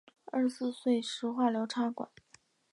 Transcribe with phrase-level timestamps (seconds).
[0.31, 2.09] 二十四岁时化疗插管